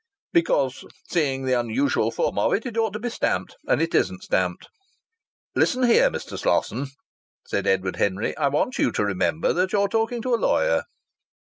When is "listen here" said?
5.55-6.09